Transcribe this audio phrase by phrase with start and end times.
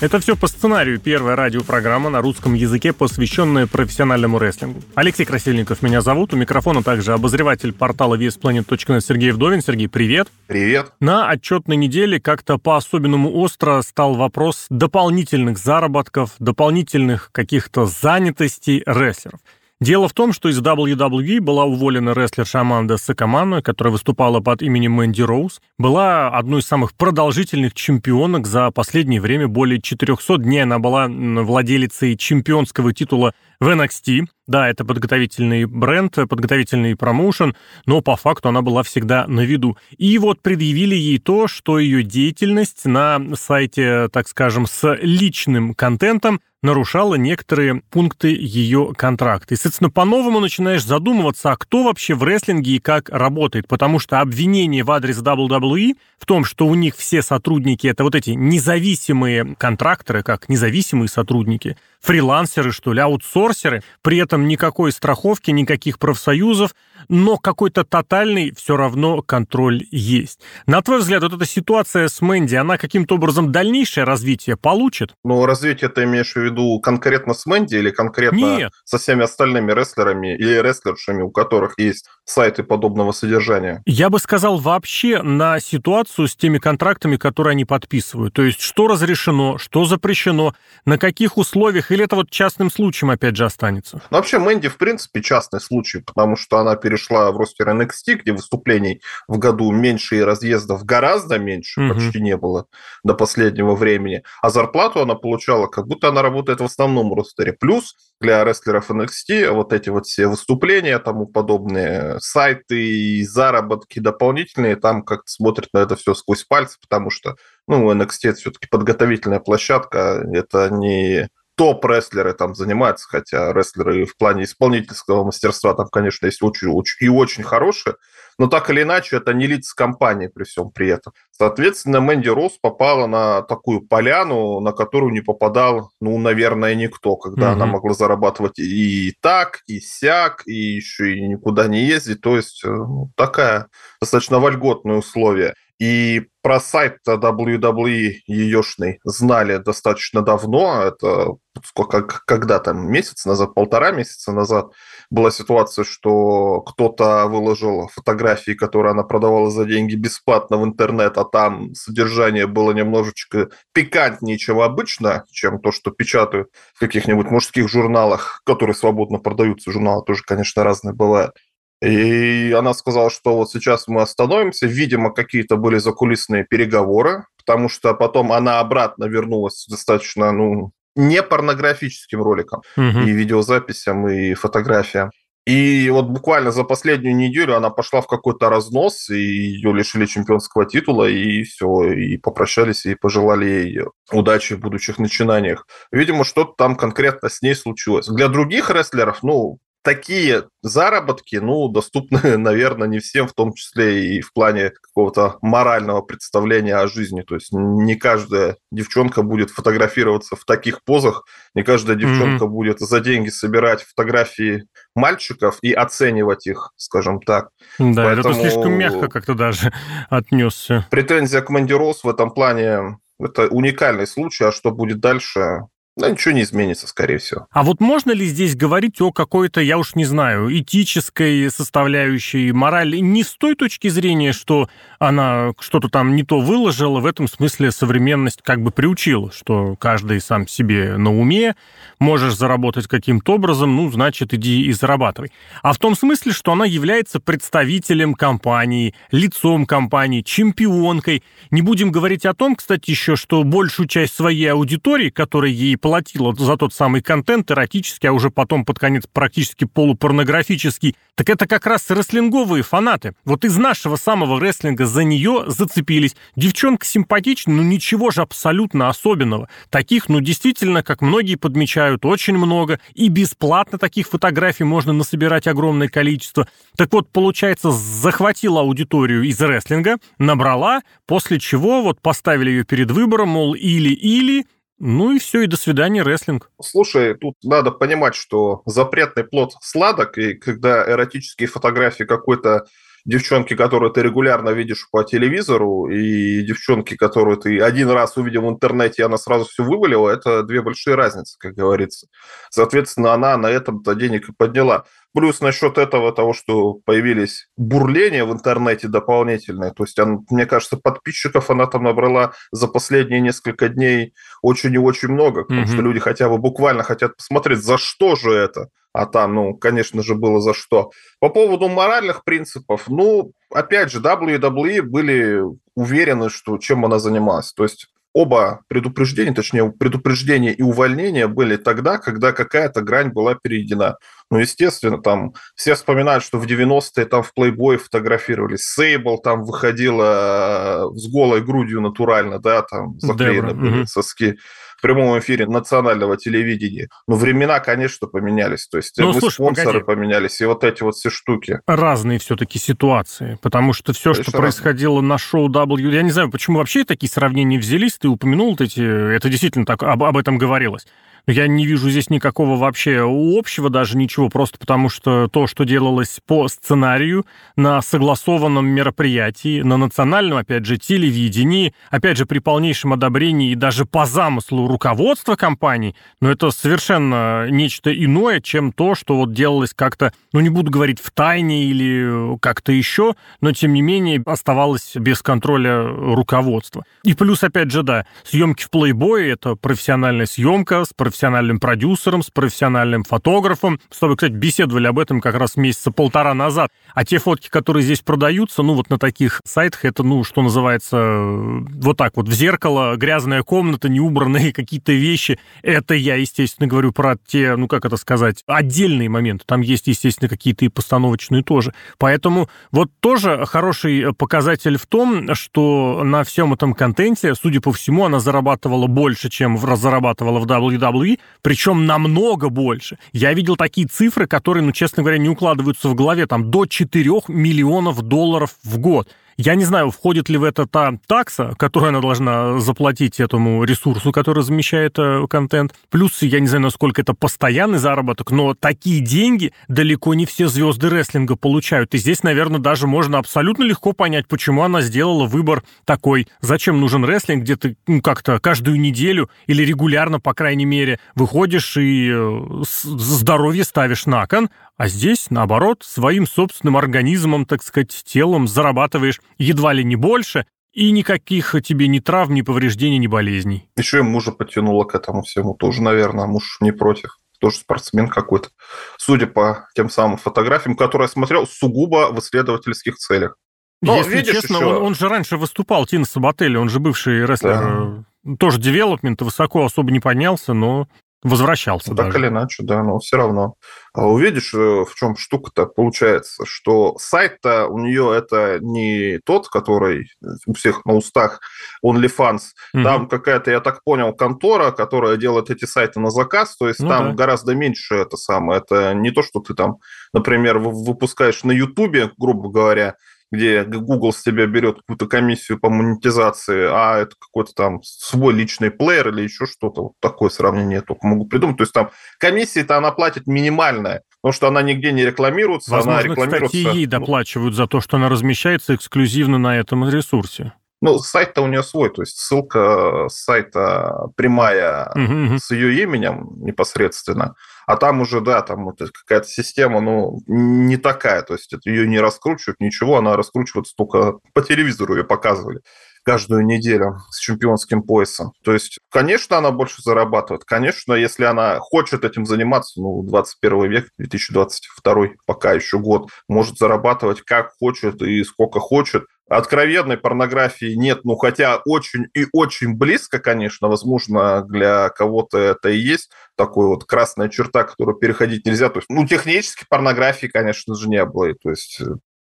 [0.00, 0.98] Это все по сценарию.
[0.98, 4.80] Первая радиопрограмма на русском языке, посвященная профессиональному рестлингу.
[4.94, 6.32] Алексей Красильников меня зовут.
[6.32, 9.60] У микрофона также обозреватель портала VSPlanet.net Сергей Вдовин.
[9.60, 10.28] Сергей, привет.
[10.46, 10.92] Привет.
[11.00, 19.40] На отчетной неделе как-то по-особенному остро стал вопрос дополнительных заработков, дополнительных каких-то занятостей рестлеров.
[19.80, 24.92] Дело в том, что из WWE была уволена рестлерша Аманда Сакамана, которая выступала под именем
[24.92, 30.78] Мэнди Роуз, была одной из самых продолжительных чемпионок за последнее время, более 400 дней она
[30.78, 34.26] была владелицей чемпионского титула в NXT.
[34.50, 37.54] Да, это подготовительный бренд, подготовительный промоушен,
[37.86, 39.78] но по факту она была всегда на виду.
[39.96, 46.40] И вот предъявили ей то, что ее деятельность на сайте, так скажем, с личным контентом
[46.62, 49.54] нарушала некоторые пункты ее контракта.
[49.54, 54.20] И, соответственно, по-новому начинаешь задумываться, а кто вообще в рестлинге и как работает, потому что
[54.20, 59.54] обвинение в адрес WWE в том, что у них все сотрудники это вот эти независимые
[59.56, 66.74] контракторы, как независимые сотрудники, фрилансеры, что ли, аутсорсеры, при этом никакой страховки, никаких профсоюзов,
[67.08, 70.40] но какой-то тотальный все равно контроль есть.
[70.66, 75.14] На твой взгляд, вот эта ситуация с Мэнди, она каким-то образом дальнейшее развитие получит?
[75.24, 78.72] Ну, развитие ты имеешь в виду конкретно с Мэнди или конкретно Нет.
[78.84, 83.82] со всеми остальными рестлерами или рестлершами, у которых есть сайты подобного содержания?
[83.86, 88.34] Я бы сказал вообще на ситуацию с теми контрактами, которые они подписывают.
[88.34, 93.36] То есть, что разрешено, что запрещено, на каких условиях, или это вот частным случаем опять
[93.36, 94.02] же останется?
[94.10, 98.32] Ну, вообще, Мэнди, в принципе, частный случай, потому что она перешла в ростер NXT, где
[98.32, 101.94] выступлений в году меньше и разъездов гораздо меньше, Мгм.
[101.94, 102.66] почти не было
[103.04, 104.22] до последнего времени.
[104.42, 107.52] А зарплату она получала, как будто она работает в основном ростере.
[107.52, 114.76] Плюс для рестлеров NXT вот эти вот все выступления, тому подобные сайты и заработки дополнительные,
[114.76, 117.36] там как-то смотрят на это все сквозь пальцы, потому что,
[117.68, 121.28] ну, NXT это все-таки подготовительная площадка, это не
[121.60, 127.10] топ-рестлеры там занимаются, хотя рестлеры в плане исполнительского мастерства там, конечно, есть очень, очень и
[127.10, 127.96] очень хорошие,
[128.38, 131.12] но так или иначе это не лица компании при всем при этом.
[131.30, 137.50] Соответственно, Мэнди Росс попала на такую поляну, на которую не попадал, ну, наверное, никто, когда
[137.50, 137.62] Мгм.
[137.62, 142.22] она могла зарабатывать и так, и сяк, и еще и никуда не ездить.
[142.22, 143.66] То есть э, ну, такая
[144.00, 145.52] достаточно вольготные условия.
[145.78, 150.82] И про сайт WWE еешный знали достаточно давно.
[150.82, 154.72] Это сколько, когда там, месяц назад, полтора месяца назад
[155.10, 161.24] была ситуация, что кто-то выложил фотографии, которые она продавала за деньги бесплатно в интернет, а
[161.24, 168.40] там содержание было немножечко пикантнее, чем обычно, чем то, что печатают в каких-нибудь мужских журналах,
[168.44, 169.72] которые свободно продаются.
[169.72, 171.32] Журналы тоже, конечно, разные бывают.
[171.82, 174.66] И она сказала, что вот сейчас мы остановимся.
[174.66, 182.22] Видимо, какие-то были закулисные переговоры, потому что потом она обратно вернулась достаточно, ну, не порнографическим
[182.22, 183.06] роликом, Мгм.
[183.06, 185.10] и видеозаписям, и фотографиям.
[185.46, 190.66] И вот буквально за последнюю неделю она пошла в какой-то разнос, и ее лишили чемпионского
[190.66, 193.80] титула, и все, и попрощались, и пожелали ей
[194.12, 195.66] удачи в будущих начинаниях.
[195.90, 198.06] Видимо, что-то там конкретно с ней случилось.
[198.06, 204.20] Для других рестлеров, ну, такие заработки, ну, доступны, наверное, не всем, в том числе и
[204.20, 207.22] в плане какого-то морального представления о жизни.
[207.22, 211.24] То есть не каждая девчонка будет фотографироваться в таких позах,
[211.54, 217.50] не каждая девчонка будет за деньги собирать фотографии мальчиков и оценивать их, скажем так.
[217.78, 219.72] Да, это Поэтому- слишком мягко как-то даже
[220.10, 220.86] отнесся.
[220.90, 225.66] Претензия к Росс в этом плане это уникальный случай, а что будет дальше,
[226.08, 227.46] ну, ничего не изменится, скорее всего.
[227.50, 232.98] А вот можно ли здесь говорить о какой-то, я уж не знаю, этической составляющей морали
[232.98, 234.68] не с той точки зрения, что
[234.98, 240.20] она что-то там не то выложила, в этом смысле современность как бы приучила, что каждый
[240.20, 241.54] сам себе на уме,
[241.98, 245.32] можешь заработать каким-то образом, ну, значит, иди и зарабатывай.
[245.62, 251.22] А в том смысле, что она является представителем компании, лицом компании, чемпионкой.
[251.50, 256.32] Не будем говорить о том, кстати, еще, что большую часть своей аудитории, которая ей платила
[256.36, 261.66] за тот самый контент эротический, а уже потом под конец практически полупорнографический, так это как
[261.66, 263.16] раз рестлинговые фанаты.
[263.24, 266.14] Вот из нашего самого рестлинга за нее зацепились.
[266.36, 269.48] Девчонка симпатичная, ну ничего же абсолютно особенного.
[269.68, 272.78] Таких, ну действительно, как многие подмечают, очень много.
[272.94, 276.46] И бесплатно таких фотографий можно насобирать огромное количество.
[276.76, 283.30] Так вот, получается, захватила аудиторию из рестлинга, набрала, после чего вот поставили ее перед выбором,
[283.30, 284.46] мол, или-или,
[284.82, 286.50] Ну и все, и до свидания, рестлинг.
[286.60, 292.64] Слушай, тут надо понимать, что запретный плод сладок, и когда эротические фотографии какой-то
[293.04, 298.48] девчонки, которую ты регулярно видишь по телевизору, и девчонки, которую ты один раз увидел в
[298.48, 302.06] интернете, и она сразу все вывалила, это две большие разницы, как говорится.
[302.50, 304.84] Соответственно, она на этом-то денег и подняла.
[305.12, 310.76] Плюс насчет этого, того, что появились бурления в интернете дополнительные, то есть, она, мне кажется,
[310.76, 315.72] подписчиков она там набрала за последние несколько дней очень и очень много, потому mm-hmm.
[315.72, 318.68] что люди хотя бы буквально хотят посмотреть, за что же это.
[318.92, 320.90] А там, ну, конечно же, было за что.
[321.20, 325.42] По поводу моральных принципов, ну, опять же, WWE были
[325.74, 327.52] уверены, что чем она занималась.
[327.52, 333.96] То есть оба предупреждения, точнее, предупреждения и увольнения были тогда, когда какая-то грань была перейдена.
[334.30, 338.62] Ну, естественно, там все вспоминают, что в 90-е там в Playboy фотографировались.
[338.62, 343.86] Сейбл там выходила э, с голой грудью натурально, да, там заклеены были угу.
[343.86, 344.38] соски
[344.80, 346.88] в прямом эфире национального телевидения.
[347.06, 348.66] Но времена, конечно, поменялись.
[348.66, 349.84] То есть ну, слушай, спонсоры погоди.
[349.84, 351.60] поменялись, и вот эти вот все штуки.
[351.66, 355.08] Разные все-таки ситуации, потому что все, конечно, что происходило разные.
[355.08, 355.90] на шоу W...
[355.90, 358.80] Я не знаю, почему вообще такие сравнения взялись, ты упомянул эти...
[359.14, 360.86] Это действительно так, об, об этом говорилось.
[361.26, 366.20] Я не вижу здесь никакого вообще общего даже ничего, просто потому что то, что делалось
[366.26, 367.26] по сценарию
[367.56, 373.84] на согласованном мероприятии, на национальном, опять же, телевидении, опять же, при полнейшем одобрении и даже
[373.84, 380.12] по замыслу руководства компании, но это совершенно нечто иное, чем то, что вот делалось как-то,
[380.32, 385.22] ну, не буду говорить в тайне или как-то еще, но, тем не менее, оставалось без
[385.22, 386.84] контроля руководства.
[387.04, 392.30] И плюс, опять же, да, съемки в Playboy— это профессиональная съемка с профессиональным продюсером, с
[392.30, 393.80] профессиональным фотографом.
[393.90, 396.70] С тобой, кстати, беседовали об этом как раз месяца полтора назад.
[396.94, 400.96] А те фотки, которые здесь продаются, ну вот на таких сайтах, это, ну, что называется,
[401.02, 405.38] вот так вот, в зеркало, грязная комната, неубранные какие-то вещи.
[405.62, 409.44] Это я, естественно, говорю про те, ну, как это сказать, отдельные моменты.
[409.46, 411.74] Там есть, естественно, какие-то и постановочные тоже.
[411.98, 418.04] Поэтому вот тоже хороший показатель в том, что на всем этом контенте, судя по всему,
[418.04, 422.98] она зарабатывала больше, чем зарабатывала в WWE, WWE, причем намного больше.
[423.12, 427.10] Я видел такие цифры, которые, ну, честно говоря, не укладываются в голове, там, до 4
[427.28, 429.08] миллионов долларов в год.
[429.42, 434.12] Я не знаю, входит ли в это та такса, которую она должна заплатить этому ресурсу,
[434.12, 435.74] который замещает э, контент.
[435.88, 440.90] Плюс, я не знаю, насколько это постоянный заработок, но такие деньги далеко не все звезды
[440.90, 441.94] рестлинга получают.
[441.94, 446.28] И здесь, наверное, даже можно абсолютно легко понять, почему она сделала выбор такой.
[446.42, 451.78] Зачем нужен рестлинг, где ты ну, как-то каждую неделю или регулярно, по крайней мере, выходишь
[451.78, 458.48] и э, здоровье ставишь на кон, а здесь, наоборот, своим собственным организмом, так сказать, телом
[458.48, 463.68] зарабатываешь едва ли не больше, и никаких тебе ни травм, ни повреждений, ни болезней.
[463.76, 466.24] Еще и мужа потянуло к этому всему тоже, наверное.
[466.24, 467.18] Муж не против.
[467.40, 468.48] Тоже спортсмен какой-то.
[468.96, 473.36] Судя по тем самым фотографиям, которые я смотрел, сугубо в исследовательских целях.
[473.82, 474.64] Но, Если видишь, честно, еще...
[474.64, 478.04] он, он же раньше выступал, Тина Сабателли, он же бывший рестлер.
[478.24, 478.36] Да.
[478.38, 480.88] Тоже девелопмент, высоко особо не поднялся, но
[481.22, 481.90] возвращался.
[481.90, 483.54] Ну, так или иначе, да, но все равно.
[483.92, 490.10] А увидишь, э, в чем штука-то получается, что сайт-то у нее это не тот, который
[490.46, 491.40] у всех на устах
[491.84, 492.40] OnlyFans.
[492.74, 492.84] Mm-hmm.
[492.84, 496.88] Там какая-то, я так понял, контора, которая делает эти сайты на заказ, то есть ну,
[496.88, 497.14] там да.
[497.14, 498.60] гораздо меньше это самое.
[498.60, 499.78] Это не то, что ты там,
[500.12, 502.94] например, выпускаешь на Ютубе, грубо говоря,
[503.30, 508.70] где Google с тебя берет какую-то комиссию по монетизации, а это какой-то там свой личный
[508.70, 509.82] плеер или еще что-то.
[509.82, 511.56] Вот такое сравнение я только могу придумать.
[511.56, 515.70] То есть там комиссия-то она платит минимальная, потому что она нигде не рекламируется.
[515.70, 516.58] Возможно, она рекламируется...
[516.58, 520.52] кстати, ей доплачивают за то, что она размещается эксклюзивно на этом ресурсе.
[520.82, 526.30] Ну, сайт-то у нее свой, то есть ссылка с сайта прямая угу, с ее именем
[526.36, 527.34] непосредственно,
[527.70, 532.00] а там уже, да, там вот какая-то система, ну, не такая, то есть ее не
[532.00, 535.60] раскручивают, ничего, она раскручивается только по телевизору ее показывали
[536.02, 538.32] каждую неделю с чемпионским поясом.
[538.42, 540.44] То есть, конечно, она больше зарабатывает.
[540.44, 547.22] Конечно, если она хочет этим заниматься, ну, 21 век, 2022 пока еще год, может зарабатывать
[547.22, 549.04] как хочет и сколько хочет.
[549.30, 555.78] Откровенной порнографии нет, ну хотя очень и очень близко, конечно, возможно, для кого-то это и
[555.78, 558.70] есть такой вот красная черта, которую переходить нельзя.
[558.70, 561.32] То есть, ну, технически порнографии, конечно же, не было.
[561.40, 561.80] То есть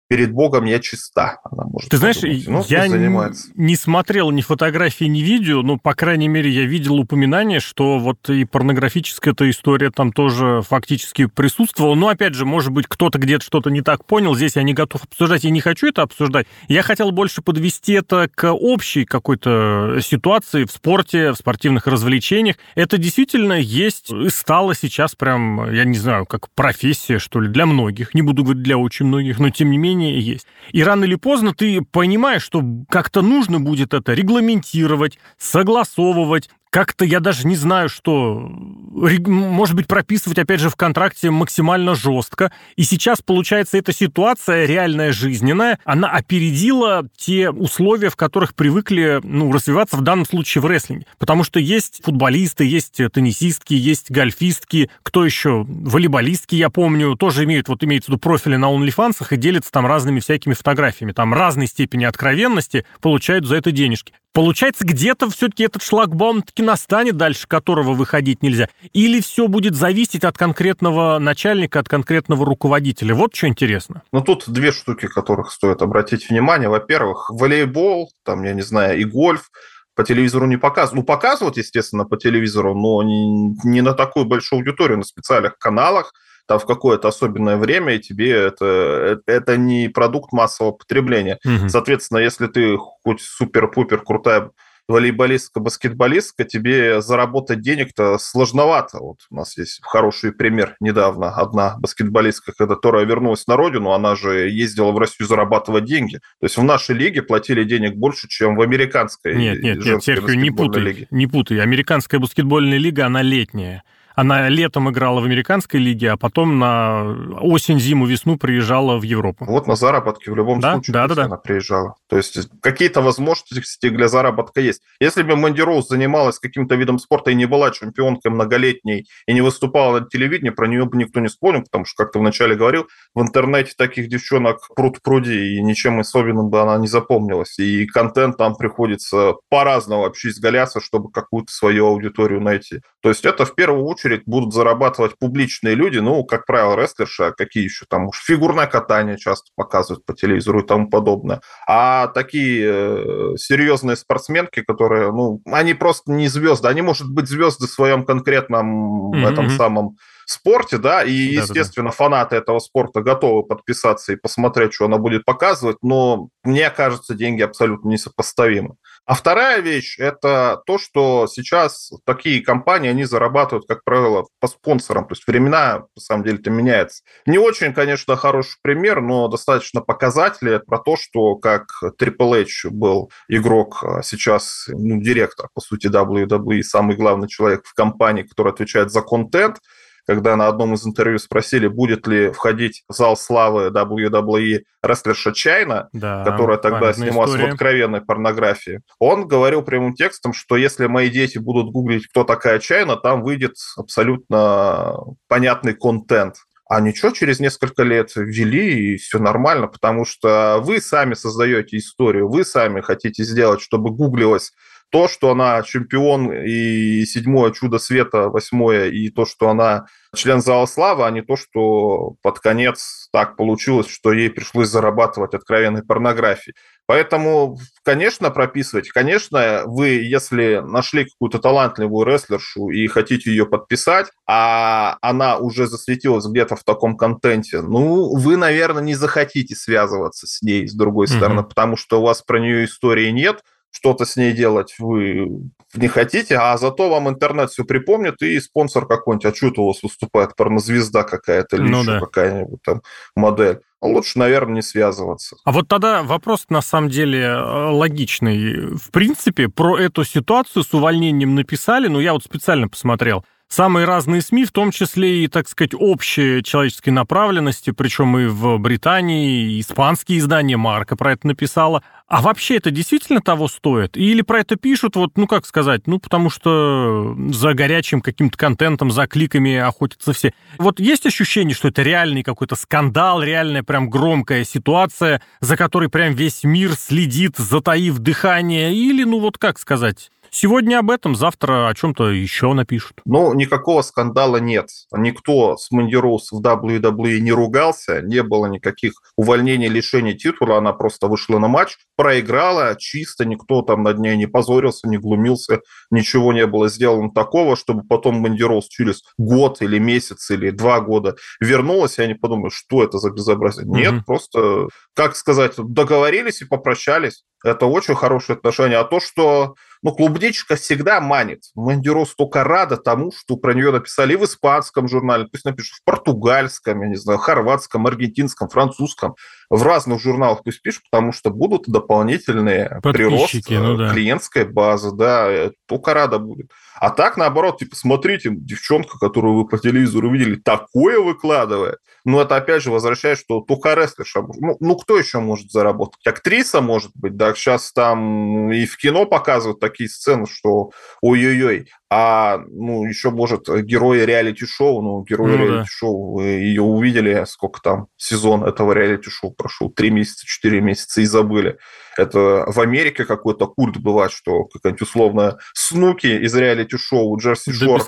[0.09, 1.39] перед Богом я чиста.
[1.45, 6.29] Она может Ты знаешь, ну, я не смотрел ни фотографии, ни видео, но, по крайней
[6.29, 11.95] мере, я видел упоминание, что вот и порнографическая эта история там тоже фактически присутствовала.
[11.95, 14.35] Но, опять же, может быть, кто-то где-то что-то не так понял.
[14.35, 16.47] Здесь я не готов обсуждать, я не хочу это обсуждать.
[16.69, 22.57] Я хотел больше подвести это к общей какой-то ситуации в спорте, в спортивных развлечениях.
[22.75, 27.67] Это действительно есть и стало сейчас прям, я не знаю, как профессия, что ли, для
[27.67, 28.15] многих.
[28.15, 30.47] Не буду говорить для очень многих, но тем не менее мнение есть.
[30.73, 37.21] И рано или поздно ты понимаешь, что как-то нужно будет это регламентировать, согласовывать, как-то я
[37.21, 42.51] даже не знаю, что, может быть, прописывать, опять же, в контракте максимально жестко.
[42.75, 49.53] И сейчас, получается, эта ситуация реальная, жизненная, она опередила те условия, в которых привыкли, ну,
[49.53, 51.07] развиваться в данном случае в рестлинге.
[51.21, 55.65] Потому что есть футболисты, есть теннисистки, есть гольфистки, кто еще?
[55.69, 59.84] Волейболистки, я помню, тоже имеют, вот имеется в виду профили на OnlyFans и делятся там
[59.87, 61.13] разными всякими фотографиями.
[61.13, 64.13] Там разной степени откровенности получают за это денежки.
[64.33, 68.69] Получается, где-то все-таки этот шлагбаум таки настанет, дальше которого выходить нельзя.
[68.93, 73.15] Или все будет зависеть от конкретного начальника, от конкретного руководителя.
[73.15, 74.03] Вот что интересно.
[74.13, 76.69] Ну, тут две штуки, которых стоит обратить внимание.
[76.69, 79.51] Во-первых, волейбол, там, я не знаю, и гольф
[79.95, 81.07] по телевизору не показывают.
[81.07, 86.13] Ну, показывают, естественно, по телевизору, но не, не на такую большую аудиторию, на специальных каналах–
[86.47, 91.39] там в какое-то особенное время, и тебе это, э, это не продукт массового потребления.
[91.45, 91.69] Угу.
[91.69, 94.51] Соответственно, если ты хоть супер-пупер крутая
[94.89, 98.99] волейболистка, баскетболистка, тебе заработать денег-то сложновато.
[98.99, 101.31] Вот у нас есть хороший пример недавно.
[101.31, 106.17] Одна баскетболистка, которая вернулась на родину, она же ездила в Россию зарабатывать деньги.
[106.17, 110.35] То есть в нашей лиге платили денег больше, чем в американской Нет, нет, нет, Серхио,
[110.35, 111.07] не путай, лиге.
[111.11, 111.61] не путай.
[111.61, 113.85] Американская баскетбольная лига, она летняя.
[114.15, 117.03] Она летом играла в американской лиге, а потом на
[117.41, 119.45] осень, зиму, весну приезжала в Европу.
[119.45, 120.75] Вот на заработки в любом да?
[120.75, 121.25] случае да, да, да.
[121.25, 121.97] она приезжала.
[122.09, 124.83] То есть какие-то возможности для заработка есть.
[125.01, 129.41] Если бы Мэнди Роуз занималась каким-то видом спорта и не была чемпионкой многолетней и не
[129.41, 132.87] выступала на телевидении, про нее бы никто не вспомнил, потому что, как ты вначале говорил,
[133.15, 137.59] в интернете таких девчонок пруд пруди, и ничем особенным бы она не запомнилась.
[137.59, 142.81] И контент там приходится по-разному вообще изгаляться, чтобы какую-то свою аудиторию найти.
[143.03, 147.25] То есть это в первую очередь очередь будут зарабатывать публичные люди, ну, как правило, рестлерши,
[147.25, 151.41] а какие еще там уж фигурное катание часто показывают по телевизору и тому подобное.
[151.67, 157.67] А такие э, серьезные спортсменки, которые, ну, они просто не звезды, они, может быть, звезды
[157.67, 159.33] в своем конкретном mm-hmm.
[159.33, 161.97] этом самом спорте, да, и, естественно, Да-да-да.
[161.97, 167.43] фанаты этого спорта готовы подписаться и посмотреть, что она будет показывать, но мне кажется, деньги
[167.43, 168.77] абсолютно несопоставимы.
[169.07, 175.07] А вторая вещь– это то, что сейчас такие компании, они зарабатывают, как правило, по спонсорам.
[175.07, 177.03] То есть времена, на самом деле, это меняется.
[177.27, 181.67] Не очень, конечно, хороший пример, но достаточно показателей про то, что как
[182.01, 187.75] Triple H был игрок, а сейчас ну, директор, по сути, WWE, самый главный человек в
[187.75, 189.59] компании, который отвечает за контент–
[190.07, 195.89] когда на одном из интервью спросили, будет ли входить в зал славы WWE рестлерша Чайна,
[195.93, 197.51] да, которая тогда снималась история.
[197.51, 202.59] в откровенной порнографии, он говорил прямым текстом, что если мои дети будут гуглить, кто такая
[202.59, 204.97] Чайна, там выйдет абсолютно
[205.29, 206.37] понятный контент.
[206.67, 212.29] А ничего, через несколько лет ввели, и все нормально, потому что вы сами создаете историю,
[212.29, 214.53] вы сами хотите сделать, чтобы гуглилось
[214.95, 220.67] то, что она чемпион и седьмое чудо света, восьмое, и то, что она член зала
[220.67, 226.55] славы, а не то, что под конец так получилось, что ей пришлось зарабатывать откровенной порнографией.
[226.87, 228.91] Поэтому, конечно, прописывать.
[228.91, 236.25] Конечно, вы, если нашли какую-то талантливую рестлершу и хотите ее подписать, а она уже засветилась
[236.25, 241.17] где-то в таком контенте, ну, вы, наверное, не захотите связываться с ней, с другой mm-hmm.
[241.17, 243.43] стороны, потому что у вас про нее истории нет,
[243.75, 248.87] что-то с ней делать вы не хотите, а зато вам интернет все припомнит, и спонсор
[248.87, 252.01] какой-нибудь, а что это у вас выступает, порнозвезда какая-то или ну, еще да.
[252.01, 252.83] какая-нибудь там
[253.17, 253.61] модель.
[253.81, 255.37] Лучше, наверное, не связываться.
[255.45, 258.77] А вот тогда вопрос, на самом деле, э, логичный.
[258.77, 264.23] В принципе, про эту ситуацию с увольнением написали, но я вот специально посмотрел самые разные
[264.23, 269.61] СМИ, в том числе и, так сказать, общие человеческой направленности, причем и в Британии, и
[269.61, 271.83] испанские издания, Марка про это написала.
[272.07, 273.97] А вообще это действительно того стоит?
[273.97, 278.91] Или про это пишут, вот, ну как сказать, ну потому что за горячим каким-то контентом,
[278.91, 280.35] за кликами охотятся все.
[280.59, 286.13] Вот есть ощущение, что это реальный какой-то скандал, реальная прям громкая ситуация, за которой прям
[286.13, 291.75] весь мир следит, затаив дыхание, или, ну вот как сказать, Сегодня об этом, завтра о
[291.75, 293.01] чем-то еще напишут.
[293.05, 294.69] Ну, никакого скандала нет.
[294.93, 300.73] Никто с Мэнди Роуз в WWE не ругался, не было никаких увольнений, лишений титула, она
[300.73, 305.61] просто вышла на матч, проиграла чисто, никто там над ней не позорился, не глумился,
[305.93, 310.81] ничего не было сделано такого, чтобы потом Мэнди Роуз через год или месяц или два
[310.81, 313.67] года вернулась, и они подумали, что это за безобразие.
[313.67, 314.05] Нет, mm-hmm.
[314.05, 317.23] просто, как сказать, договорились и попрощались.
[317.45, 318.79] Это очень хорошее отношение.
[318.79, 321.43] А то, что ну, клубничка всегда манит.
[321.55, 325.77] Мэнди Рос только рада тому, что про нее написали и в испанском журнале, пусть напишут
[325.77, 329.15] в португальском, я не знаю, хорватском, аргентинском, французском,
[329.51, 333.93] в разных журналах пусть пишут, потому что будут дополнительные приросты ну, да.
[333.93, 336.51] клиентской базы, да, только рада будет.
[336.75, 341.79] А так, наоборот, типа, смотрите, девчонка, которую вы по телевизору видели, такое выкладывает.
[342.05, 343.41] Ну, это опять же возвращает, что
[343.75, 344.23] рестлерша.
[344.23, 346.07] Ну, ну, кто еще может заработать?
[346.07, 351.69] Актриса, может быть, да, сейчас там и в кино показывают такие сцены, что ой-ой-ой.
[351.97, 357.87] А, ну, еще, может, герои реалити-шоу, ну, герои ну, реалити-шоу, вы ее увидели, сколько там
[357.97, 361.57] сезон этого реалити-шоу прошел, три месяца, четыре месяца и забыли.
[361.97, 367.85] Это в Америке какой-то культ бывает, что какая-нибудь условно Снуки из реалити-шоу Джерси Шор,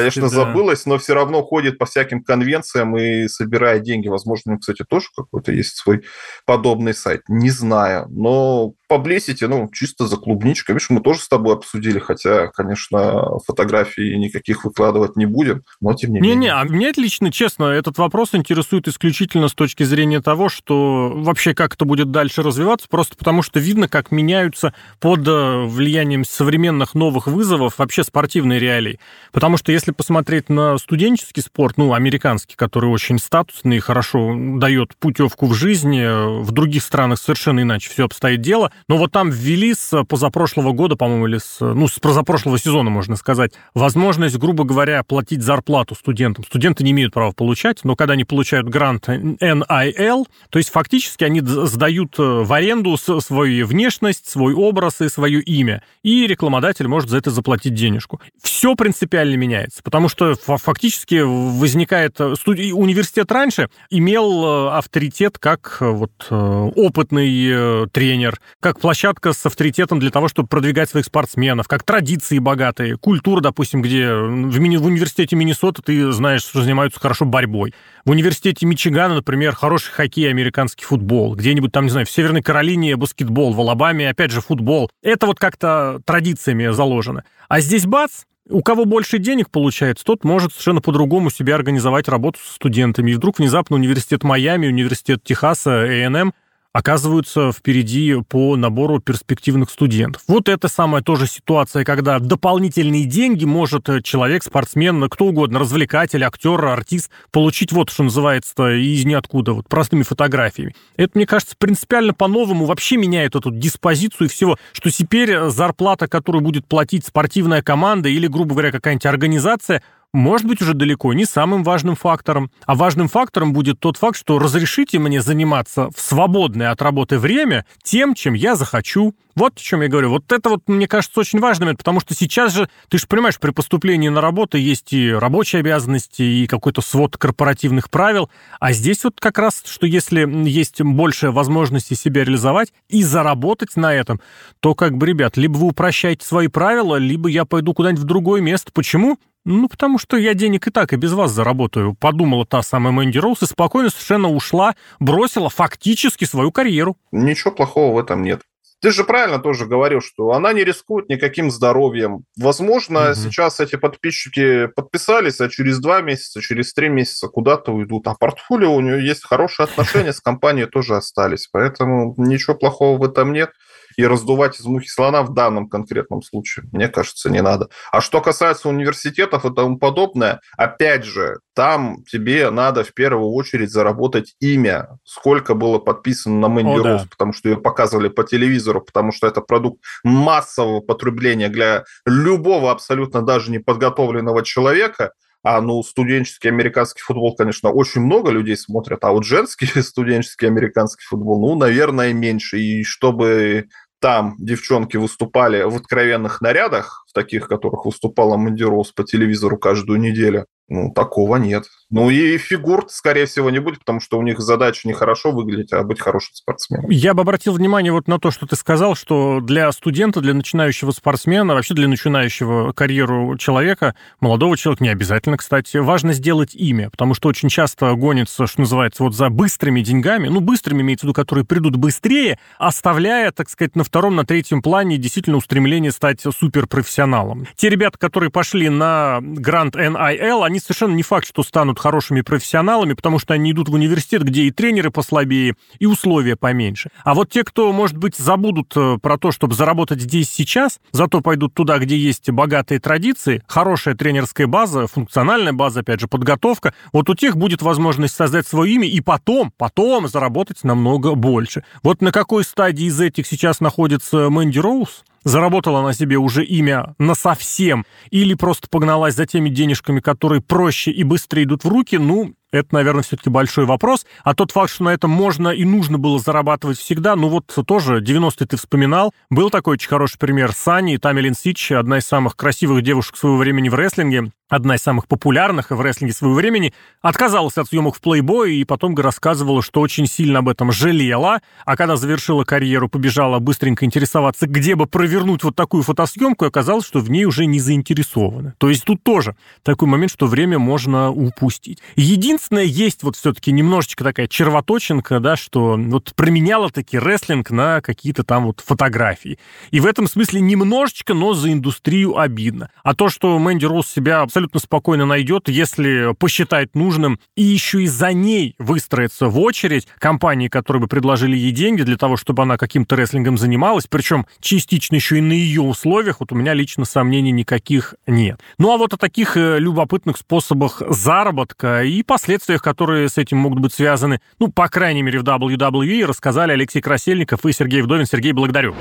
[0.00, 0.28] конечно, да.
[0.28, 4.08] забылась, но все равно ходит по всяким конвенциям и собирает деньги.
[4.08, 6.02] Возможно, у него, кстати, тоже какой-то есть свой
[6.44, 7.22] подобный сайт.
[7.28, 10.74] Не знаю, но Publicity, ну, чисто за клубничкой.
[10.74, 16.10] Видишь, мы тоже с тобой обсудили, хотя, конечно, фотографии никаких выкладывать не будем, но тем
[16.10, 16.36] не, не менее.
[16.36, 21.54] Не-не, а меня лично, честно, этот вопрос интересует исключительно с точки зрения того, что вообще
[21.54, 26.94] как это будет дальше развиваться, просто потому что видно, как меняются под э, влиянием современных
[26.94, 29.00] новых вызовов вообще спортивные реалии.
[29.32, 34.96] Потому что если посмотреть на студенческий спорт, ну, американский, который очень статусный и хорошо дает
[34.96, 39.30] путевку в жизни, э, в других странах совершенно иначе все обстоит дело, но вот там
[39.30, 44.64] ввели с позапрошлого года, по-моему, или с, ну, с позапрошлого сезона, можно сказать, возможность, грубо
[44.64, 46.44] говоря, платить зарплату студентам.
[46.44, 51.40] Студенты не имеют права получать, но когда они получают грант NIL, то есть фактически они
[51.40, 55.82] сдают э, в аренду свою внешность, свой образ и свое имя.
[56.02, 58.20] И рекламодатель может за это заплатить денежку.
[58.42, 62.20] Все принципиально меняется, потому что фактически возникает...
[62.20, 62.34] Э.
[62.46, 70.26] Университет раньше имел э, авторитет как вот опытный тренер, как площадка с авторитетом для того,
[70.26, 75.82] чтобы продвигать своих спортсменов, как традиции богатые, культура, допустим, где в, мини, в университете Миннесота
[75.82, 77.74] ты знаешь, что занимаются хорошо борьбой.
[78.04, 81.36] В университете Мичигана, например, хороший хоккей, американский футбол.
[81.36, 84.90] Где-нибудь там, не знаю, в Северной Каролине баскетбол, в Алабаме, опять же, футбол.
[85.00, 87.22] Это вот как-то традициями заложено.
[87.48, 92.40] А здесь бац, у кого больше денег получается, тот может совершенно по-другому себе организовать работу
[92.42, 93.12] с студентами.
[93.12, 96.32] И вдруг внезапно университет Майами, университет Техаса, A&M
[96.76, 100.20] оказываются впереди по набору перспективных студентов.
[100.28, 106.62] Вот это самая тоже ситуация, когда дополнительные деньги может человек, спортсмен, кто угодно, развлекатель, актер,
[106.62, 110.76] артист, получить вот что называется из ниоткуда, вот простыми фотографиями.
[110.98, 116.66] Это, мне кажется, принципиально по-новому вообще меняет эту диспозицию всего, что теперь зарплата, которую будет
[116.66, 119.80] платить спортивная команда или, грубо говоря, какая-нибудь организация,
[120.16, 122.50] может быть уже далеко не самым важным фактором.
[122.64, 127.66] А важным фактором будет тот факт, что разрешите мне заниматься в свободное от работы время
[127.82, 129.14] тем, чем я захочу.
[129.34, 130.08] Вот о чем я говорю.
[130.08, 133.50] Вот это вот, мне кажется, очень важным, потому что сейчас же, ты же понимаешь, при
[133.50, 138.30] поступлении на работу есть и рабочие обязанности, и какой-то свод корпоративных правил.
[138.58, 143.92] А здесь вот как раз, что если есть больше возможности себя реализовать и заработать на
[143.92, 144.22] этом,
[144.60, 148.40] то как бы, ребят, либо вы упрощаете свои правила, либо я пойду куда-нибудь в другое
[148.40, 148.72] место.
[148.72, 149.18] Почему?
[149.48, 153.18] Ну, потому что я денег и так и без вас заработаю, подумала та самая Мэнди
[153.18, 156.96] Роуз и спокойно совершенно ушла, бросила фактически свою карьеру.
[157.12, 158.42] Ничего плохого в этом нет.
[158.82, 162.24] Ты же правильно тоже говорил, что она не рискует никаким здоровьем.
[162.36, 163.14] Возможно, угу.
[163.14, 168.08] сейчас эти подписчики подписались, а через два месяца, через три месяца куда-то уйдут.
[168.08, 171.48] А портфолио у нее есть хорошие отношения с компанией тоже остались.
[171.52, 173.52] Поэтому ничего плохого в этом нет
[173.96, 177.68] и раздувать из мухи слона в данном конкретном случае, мне кажется, не надо.
[177.90, 183.70] А что касается университетов и тому подобное, опять же, там тебе надо в первую очередь
[183.70, 187.08] заработать имя, сколько было подписано на Мэнди Роуз, да.
[187.10, 193.22] потому что ее показывали по телевизору, потому что это продукт массового потребления для любого абсолютно
[193.22, 195.12] даже неподготовленного человека,
[195.48, 201.04] а ну студенческий американский футбол, конечно, очень много людей смотрят, а вот женский студенческий американский
[201.04, 202.58] футбол, ну, наверное, меньше.
[202.58, 203.68] И чтобы
[204.00, 210.00] там девчонки выступали в откровенных нарядах, в таких, которых выступала Мэнди Роуз по телевизору каждую
[210.00, 210.46] неделю.
[210.68, 211.64] Ну, такого нет.
[211.88, 215.72] Ну и фигур, скорее всего, не будет, потому что у них задача не хорошо выглядеть,
[215.72, 216.90] а быть хорошим спортсменом.
[216.90, 220.90] Я бы обратил внимание вот на то, что ты сказал, что для студента, для начинающего
[220.90, 227.14] спортсмена, вообще для начинающего карьеру человека, молодого человека, не обязательно, кстати, важно сделать имя, потому
[227.14, 231.14] что очень часто гонится, что называется, вот за быстрыми деньгами, ну, быстрыми имеется в виду,
[231.14, 237.46] которые придут быстрее, оставляя, так сказать, на втором, на третьем плане действительно устремление стать суперпрофессионалом.
[237.54, 242.94] Те ребята, которые пошли на Гранд NIL, они совершенно не факт, что станут хорошими профессионалами,
[242.94, 246.90] потому что они идут в университет, где и тренеры послабее, и условия поменьше.
[247.04, 251.20] А вот те, кто, может быть, забудут э, про то, чтобы заработать здесь сейчас, зато
[251.20, 257.08] пойдут туда, где есть богатые традиции, хорошая тренерская база, функциональная база, опять же, подготовка, вот
[257.08, 261.64] у тех будет возможность создать свое имя и потом, потом заработать намного больше.
[261.82, 265.04] Вот на какой стадии из этих сейчас находится Мэнди Роуз?
[265.26, 270.92] Заработала она себе уже имя на совсем или просто погналась за теми денежками, которые проще
[270.92, 274.06] и быстрее идут в руки, ну, это, наверное, все-таки большой вопрос.
[274.24, 278.00] А тот факт, что на этом можно и нужно было зарабатывать всегда, ну вот тоже
[278.00, 279.12] 90-е ты вспоминал.
[279.30, 283.68] Был такой очень хороший пример Сани, Тамилин Сич, одна из самых красивых девушек своего времени
[283.68, 288.50] в рестлинге одна из самых популярных в рестлинге своего времени, отказалась от съемок в Playboy
[288.50, 293.84] и потом рассказывала, что очень сильно об этом жалела, а когда завершила карьеру, побежала быстренько
[293.84, 298.54] интересоваться, где бы провернуть вот такую фотосъемку, и оказалось, что в ней уже не заинтересованы.
[298.58, 301.80] То есть тут тоже такой момент, что время можно упустить.
[301.96, 308.24] Единственное, есть вот все-таки немножечко такая червоточинка, да, что вот променяла таки рестлинг на какие-то
[308.24, 309.38] там вот фотографии.
[309.70, 312.70] И в этом смысле немножечко, но за индустрию обидно.
[312.82, 317.86] А то, что Мэнди Роуз себя абсолютно спокойно найдет, если посчитает нужным, и еще и
[317.86, 322.56] за ней выстроится в очередь компании, которые бы предложили ей деньги для того, чтобы она
[322.56, 327.32] каким-то рестлингом занималась, причем частично еще и на ее условиях, вот у меня лично сомнений
[327.32, 328.40] никаких нет.
[328.58, 333.60] Ну а вот о таких э, любопытных способах заработка и последствиях, которые с этим могут
[333.60, 338.04] быть связаны, ну, по крайней мере, в WWE рассказали Алексей Красельников и Сергей Вдовин.
[338.04, 338.74] Сергей, благодарю.